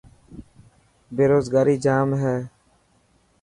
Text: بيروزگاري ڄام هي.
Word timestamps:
بيروزگاري 1.15 1.75
ڄام 1.83 2.09
هي. 2.21 2.37